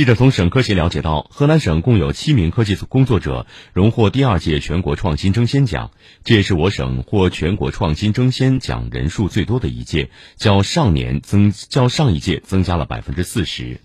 [0.00, 5.90] 记者从省科协了解到河南省共有七名科技工作者荣获第二届全国创新争先奖
[6.24, 13.78] 这也是我省获全国创新争先奖人数最多的一届较上年增较上一届增加了百分之四十。